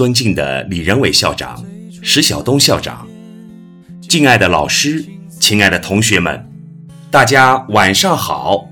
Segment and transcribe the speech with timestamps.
[0.00, 1.62] 尊敬的李仁伟校长、
[2.00, 3.06] 石晓东校长，
[4.08, 5.04] 敬爱的老师，
[5.38, 6.42] 亲爱的同学们，
[7.10, 8.66] 大家晚上好。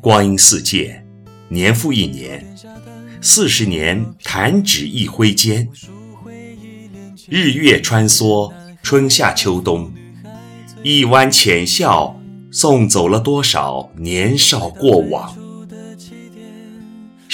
[0.00, 1.04] 光阴似箭，
[1.48, 2.46] 年复一年，
[3.20, 5.68] 四十年弹指一挥间。
[7.28, 8.52] 日月穿梭，
[8.84, 9.92] 春夏秋冬，
[10.84, 12.16] 一弯浅笑，
[12.52, 15.41] 送走了多少年少过往。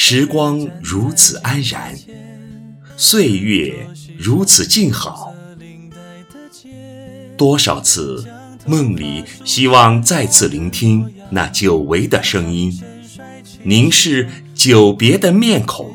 [0.00, 1.92] 时光如此安然，
[2.96, 3.74] 岁月
[4.16, 5.34] 如此静好。
[7.36, 8.24] 多少次
[8.64, 12.80] 梦里希望再次聆听那久违的声音，
[13.64, 15.92] 凝视久别的面孔。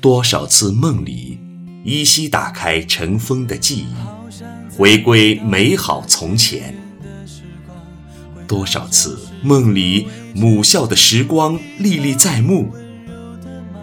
[0.00, 1.40] 多少次梦里
[1.84, 6.72] 依稀打开尘封的记忆，回归美好从前。
[8.46, 10.06] 多少次梦里。
[10.38, 12.70] 母校的时光历历在目，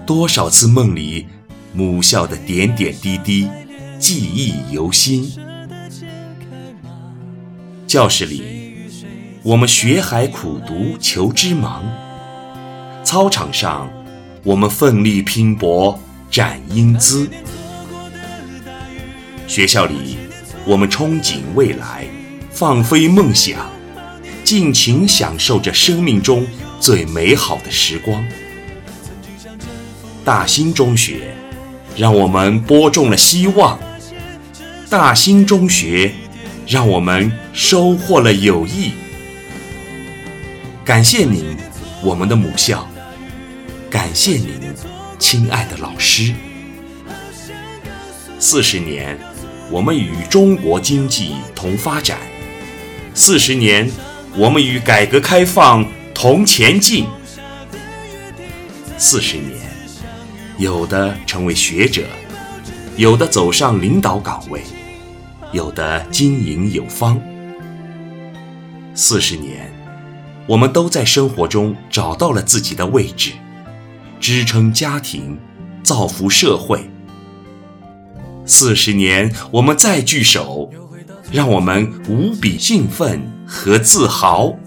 [0.05, 1.25] 多少次梦里
[1.73, 3.49] 母校的点点滴滴
[3.97, 5.31] 记忆犹新。
[7.87, 8.43] 教室里，
[9.41, 11.81] 我们学海苦读求知忙；
[13.03, 13.89] 操场上，
[14.43, 17.27] 我们奋力拼搏展英姿。
[19.47, 20.17] 学校里，
[20.67, 22.05] 我们憧憬未来，
[22.51, 23.72] 放飞梦想。
[24.43, 26.45] 尽情享受着生命中
[26.79, 28.23] 最美好的时光。
[30.25, 31.33] 大兴中学，
[31.95, 33.79] 让我们播种了希望；
[34.89, 36.11] 大兴中学，
[36.67, 38.91] 让我们收获了友谊。
[40.83, 41.55] 感谢您，
[42.01, 42.85] 我们的母校；
[43.89, 44.59] 感谢您，
[45.17, 46.33] 亲爱的老师。
[48.39, 49.17] 四十年，
[49.71, 52.17] 我们与中国经济同发展；
[53.13, 53.89] 四十年。
[54.35, 57.05] 我们与改革开放同前进。
[58.97, 59.59] 四十年，
[60.57, 62.03] 有的成为学者，
[62.97, 64.63] 有的走上领导岗位，
[65.51, 67.21] 有的经营有方。
[68.95, 69.71] 四十年，
[70.47, 73.33] 我们都在生活中找到了自己的位置，
[74.19, 75.37] 支撑家庭，
[75.83, 76.89] 造福社会。
[78.47, 80.71] 四十年，我们再聚首。
[81.31, 84.57] 让我们无比兴奋和自豪。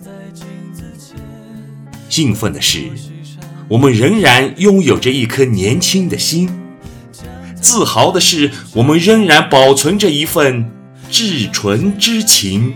[2.09, 2.91] 兴奋的是，
[3.69, 6.49] 我们仍然拥有着一颗年轻的心；
[7.61, 10.71] 自豪的是，我们仍然保存着一份
[11.11, 12.75] 至纯之情。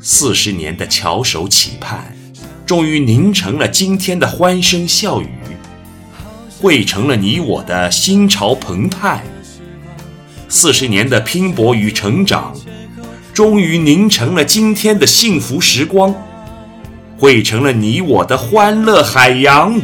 [0.00, 2.16] 四十年的翘首企盼，
[2.64, 5.28] 终于凝成了今天的欢声笑语，
[6.60, 9.24] 汇成了你我的心潮澎湃。
[10.48, 12.56] 四十年的拼搏与成长，
[13.36, 16.14] 终于凝成了今天的幸福时光，
[17.18, 19.78] 汇成了你我的欢乐海洋。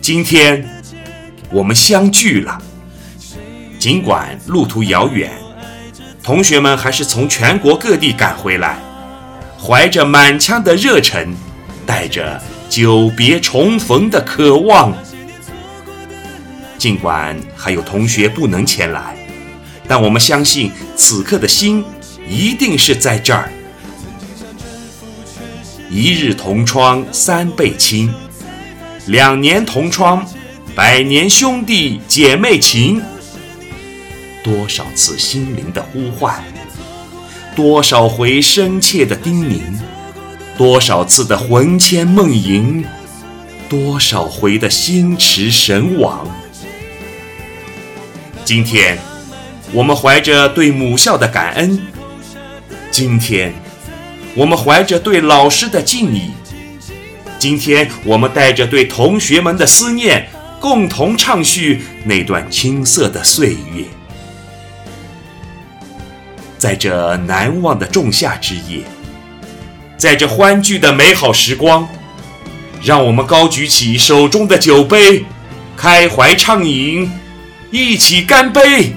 [0.00, 0.68] 今天，
[1.52, 2.60] 我们相聚了。
[3.78, 5.30] 尽管路途遥远，
[6.20, 8.76] 同学们还是从全国各地赶回来，
[9.56, 11.32] 怀着满腔的热忱，
[11.86, 14.92] 带着久别重逢的渴望。
[16.76, 19.16] 尽管还有同学不能前来。
[19.86, 21.84] 但我们相信，此刻的心
[22.28, 23.50] 一定是在这儿。
[25.88, 28.12] 一日同窗三倍亲，
[29.06, 30.26] 两年同窗
[30.74, 33.02] 百年兄弟姐妹情。
[34.42, 36.42] 多少次心灵的呼唤，
[37.54, 39.60] 多少回深切的叮咛，
[40.58, 42.84] 多少次的魂牵梦萦，
[43.68, 46.26] 多少回的心驰神往。
[48.44, 48.98] 今天。
[49.72, 51.82] 我们怀着对母校的感恩，
[52.96, 53.52] 今天
[54.34, 56.30] 我们怀着对老师的敬意，
[57.38, 60.26] 今天我们带着对同学们的思念，
[60.58, 63.84] 共同唱叙那段青涩的岁月。
[66.56, 68.80] 在这难忘的仲夏之夜，
[69.98, 71.86] 在这欢聚的美好时光，
[72.82, 75.22] 让我们高举起手中的酒杯，
[75.76, 77.12] 开怀畅饮，
[77.70, 78.94] 一起干杯！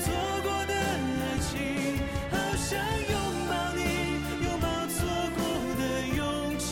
[0.00, 1.98] 错过的爱情
[2.30, 3.14] 好想拥
[3.48, 3.80] 抱你
[4.44, 4.96] 拥抱错
[5.34, 5.40] 过
[5.78, 5.82] 的
[6.16, 6.68] 勇气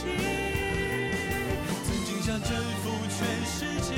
[1.84, 2.50] 曾经想征
[2.82, 3.90] 服全世界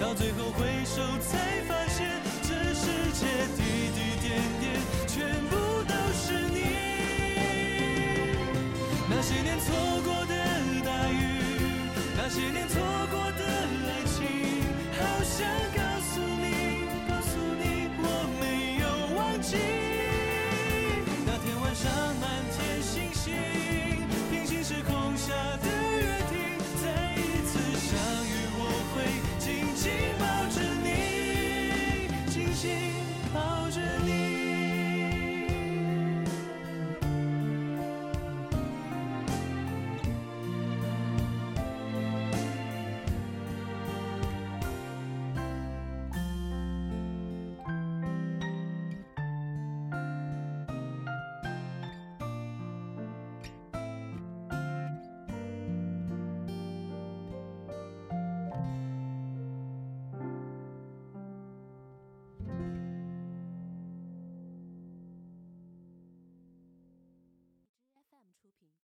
[0.00, 2.10] 到最后回首才发现
[2.42, 3.26] 这世界
[3.56, 3.73] 滴